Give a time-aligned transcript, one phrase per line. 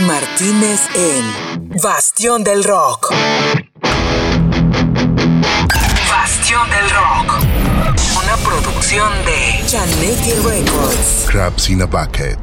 [0.00, 3.12] Martínez en Bastión del Rock.
[6.10, 7.40] Bastión del Rock.
[8.22, 11.26] Una producción de Janetti Records.
[11.28, 12.38] Crabs in a Bucket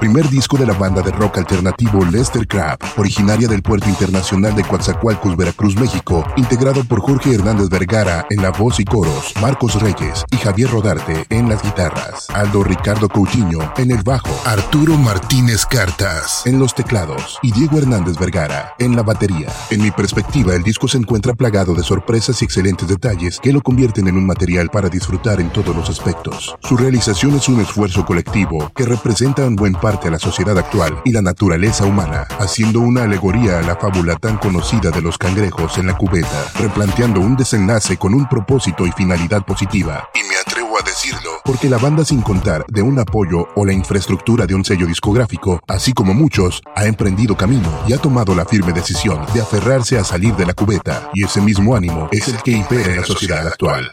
[0.00, 4.64] primer disco de la banda de rock alternativo Lester Crab, originaria del puerto internacional de
[4.64, 10.24] Coatzacoalcos, Veracruz, México, integrado por Jorge Hernández Vergara en la voz y coros, Marcos Reyes
[10.30, 16.46] y Javier Rodarte en las guitarras, Aldo Ricardo Coutinho en el bajo, Arturo Martínez Cartas
[16.46, 19.48] en los teclados y Diego Hernández Vergara en la batería.
[19.68, 23.60] En mi perspectiva, el disco se encuentra plagado de sorpresas y excelentes detalles que lo
[23.60, 26.56] convierten en un material para disfrutar en todos los aspectos.
[26.62, 31.02] Su realización es un esfuerzo colectivo que representa un buen parte a la sociedad actual
[31.04, 35.78] y la naturaleza humana, haciendo una alegoría a la fábula tan conocida de los cangrejos
[35.78, 40.08] en la cubeta, replanteando un desenlace con un propósito y finalidad positiva.
[40.14, 43.72] Y me atrevo a decirlo, porque la banda sin contar de un apoyo o la
[43.72, 48.44] infraestructura de un sello discográfico, así como muchos, ha emprendido camino y ha tomado la
[48.44, 52.36] firme decisión de aferrarse a salir de la cubeta, y ese mismo ánimo es el
[52.44, 53.90] que impera en la sociedad actual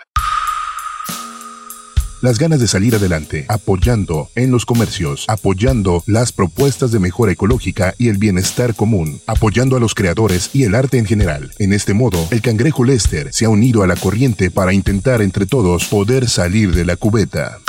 [2.21, 7.93] las ganas de salir adelante, apoyando en los comercios, apoyando las propuestas de mejora ecológica
[7.97, 11.51] y el bienestar común, apoyando a los creadores y el arte en general.
[11.59, 15.45] En este modo, el cangrejo Lester se ha unido a la corriente para intentar entre
[15.45, 17.59] todos poder salir de la cubeta.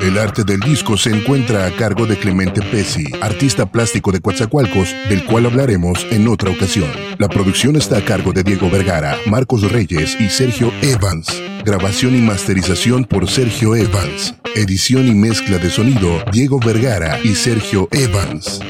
[0.00, 4.94] El arte del disco se encuentra a cargo de Clemente Pesi, artista plástico de Coatzacoalcos,
[5.08, 6.88] del cual hablaremos en otra ocasión.
[7.18, 11.26] La producción está a cargo de Diego Vergara, Marcos Reyes y Sergio Evans.
[11.64, 14.36] Grabación y masterización por Sergio Evans.
[14.54, 18.60] Edición y mezcla de sonido Diego Vergara y Sergio Evans.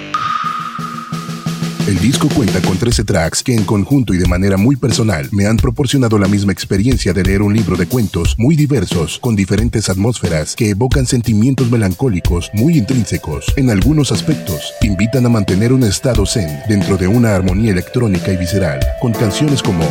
[1.88, 5.46] El disco cuenta con 13 tracks que en conjunto y de manera muy personal me
[5.46, 9.88] han proporcionado la misma experiencia de leer un libro de cuentos muy diversos con diferentes
[9.88, 13.46] atmósferas que evocan sentimientos melancólicos muy intrínsecos.
[13.56, 18.36] En algunos aspectos, invitan a mantener un estado zen dentro de una armonía electrónica y
[18.36, 19.84] visceral, con canciones como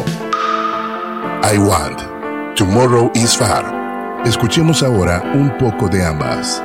[1.52, 2.00] I Want,
[2.56, 4.22] Tomorrow is Far.
[4.24, 6.62] Escuchemos ahora un poco de ambas.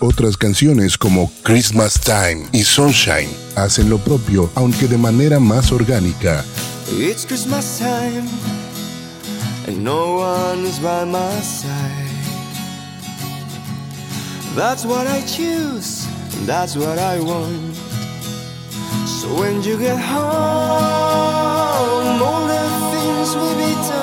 [0.00, 6.44] Otras canciones como Christmas Time y Sunshine hacen lo propio, aunque de manera más orgánica.
[6.90, 8.24] It's Christmas time,
[9.68, 12.08] and no one is by my side.
[14.56, 16.06] That's what I choose,
[16.36, 17.74] and that's what I want.
[19.06, 20.22] So when you get home,
[22.28, 23.97] all the things will be done.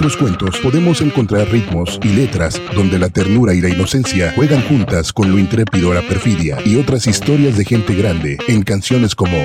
[0.00, 4.62] En otros cuentos podemos encontrar ritmos y letras donde la ternura y la inocencia juegan
[4.62, 9.36] juntas con lo intrépido, la perfidia y otras historias de gente grande en canciones como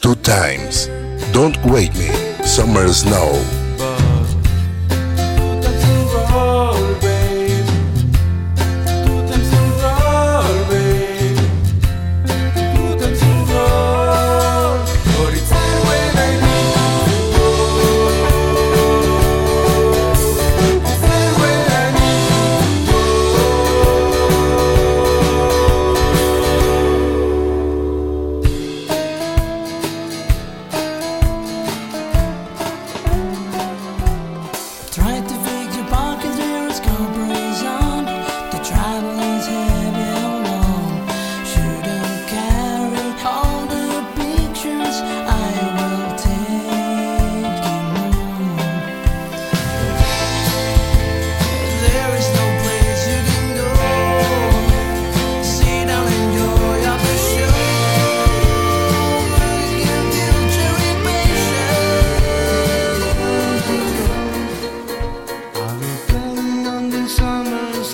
[0.00, 0.90] Two Times,
[1.32, 3.32] Don't Wake Me, Summer Snow,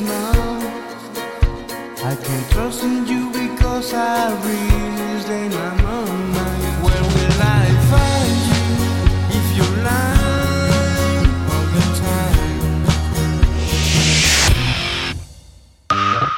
[0.00, 0.32] now.
[2.04, 4.30] I can't trust in you because I
[5.30, 6.14] in my mind.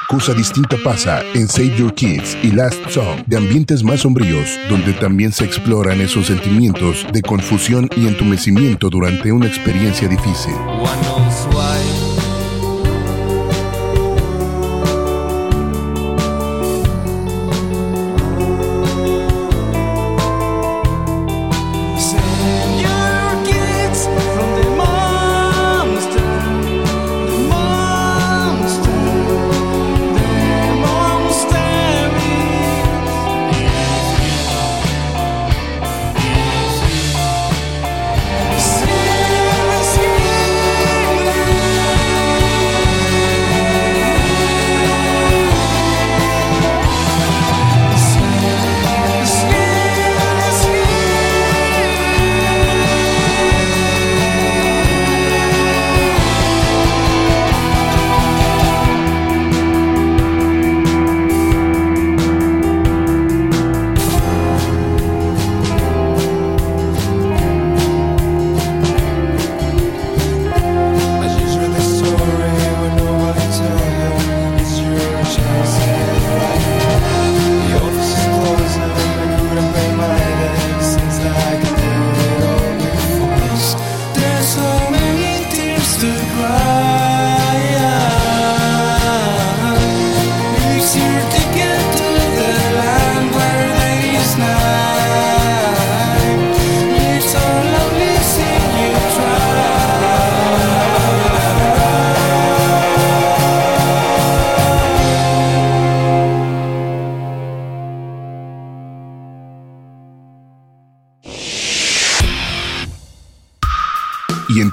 [0.07, 4.93] Cosa distinta pasa en Save Your Kids y Last Song, de ambientes más sombríos, donde
[4.93, 10.53] también se exploran esos sentimientos de confusión y entumecimiento durante una experiencia difícil.
[11.53, 12.06] One.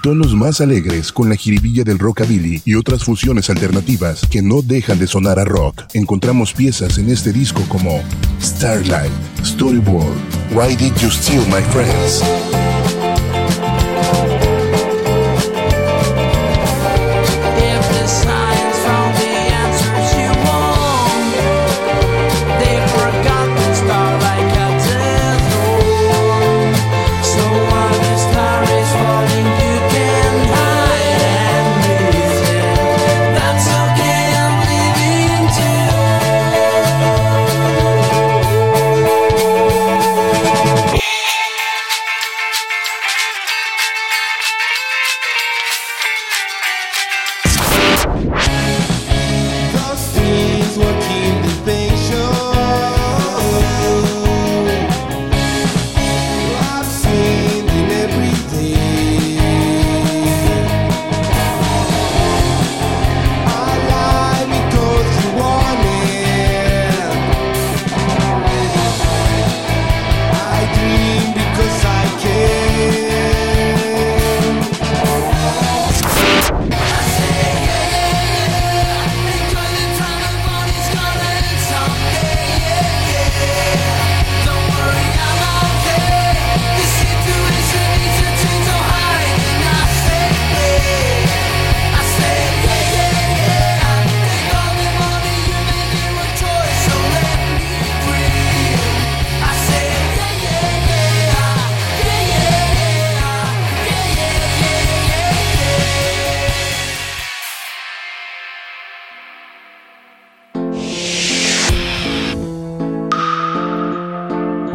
[0.05, 4.99] Tonos más alegres con la jiribilla del rockabilly y otras fusiones alternativas que no dejan
[4.99, 5.85] de sonar a rock.
[5.95, 8.03] Encontramos piezas en este disco como
[8.39, 9.11] Starlight,
[9.43, 10.15] Storyboard,
[10.53, 12.23] Why Did You Steal My Friends?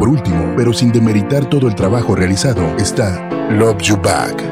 [0.00, 4.42] Por último, pero sin demeritar todo el trabajo realizado, está Love You Back.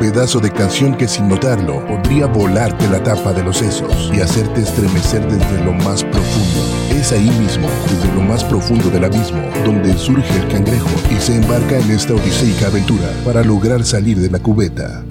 [0.00, 4.62] Pedazo de canción que sin notarlo podría volarte la tapa de los sesos y hacerte
[4.62, 6.62] estremecer desde lo más profundo.
[6.98, 11.36] Es ahí mismo, desde lo más profundo del abismo, donde surge el cangrejo y se
[11.36, 15.04] embarca en esta odiseica aventura para lograr salir de la cubeta.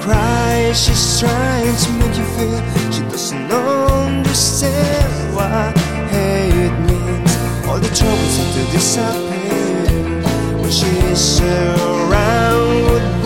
[0.00, 5.76] cry, she's trying to make you feel she doesn't understand what
[6.10, 7.36] hate means.
[7.66, 10.22] All the troubles have to disappear
[10.60, 13.19] when she's around.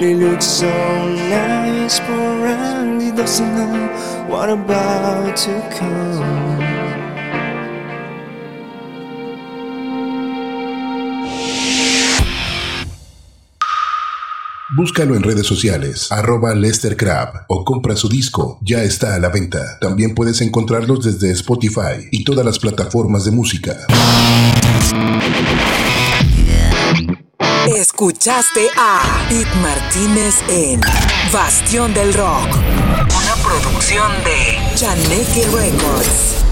[0.00, 0.70] Molly looks so
[1.28, 6.69] nice, but Randy doesn't know what about to come.
[14.80, 19.28] Búscalo en redes sociales, arroba Lester Crab, o compra su disco, ya está a la
[19.28, 19.78] venta.
[19.78, 23.76] También puedes encontrarlos desde Spotify y todas las plataformas de música.
[27.76, 30.80] Escuchaste a Pete Martínez en
[31.30, 36.49] Bastión del Rock, una producción de Chaneque Records.